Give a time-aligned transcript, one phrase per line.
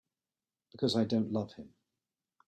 [0.71, 1.75] Because I don't love him.